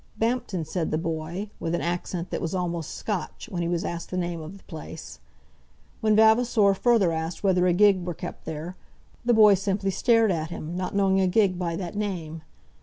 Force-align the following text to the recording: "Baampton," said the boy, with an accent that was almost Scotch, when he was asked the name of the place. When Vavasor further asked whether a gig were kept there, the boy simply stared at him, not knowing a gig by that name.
"Baampton," 0.17 0.65
said 0.65 0.89
the 0.89 0.97
boy, 0.97 1.51
with 1.59 1.75
an 1.75 1.81
accent 1.81 2.31
that 2.31 2.41
was 2.41 2.55
almost 2.55 2.95
Scotch, 2.95 3.47
when 3.49 3.61
he 3.61 3.67
was 3.67 3.85
asked 3.85 4.09
the 4.09 4.17
name 4.17 4.41
of 4.41 4.57
the 4.57 4.63
place. 4.63 5.19
When 5.99 6.15
Vavasor 6.15 6.73
further 6.73 7.11
asked 7.11 7.43
whether 7.43 7.67
a 7.67 7.73
gig 7.73 8.03
were 8.03 8.15
kept 8.15 8.45
there, 8.45 8.75
the 9.23 9.35
boy 9.35 9.53
simply 9.53 9.91
stared 9.91 10.31
at 10.31 10.49
him, 10.49 10.75
not 10.75 10.95
knowing 10.95 11.21
a 11.21 11.27
gig 11.27 11.59
by 11.59 11.75
that 11.75 11.93
name. 11.95 12.41